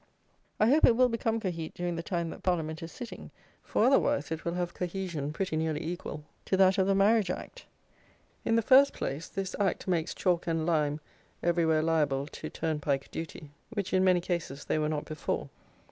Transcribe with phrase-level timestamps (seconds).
[0.59, 3.29] I hope it will become cohete during the time that Parliament is sitting,
[3.61, 7.67] for otherwise it will have cohesion pretty nearly equal to that of the Marriage Act.
[8.43, 11.01] In the first place this Act makes chalk and lime
[11.43, 15.49] everywhere liable to turnpike duty, which in many cases they were not before.